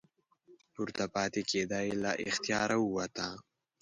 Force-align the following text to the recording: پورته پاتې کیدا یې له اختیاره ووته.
پورته 0.73 1.05
پاتې 1.15 1.41
کیدا 1.51 1.79
یې 1.87 1.93
له 2.03 2.11
اختیاره 2.27 2.77
ووته. 2.79 3.27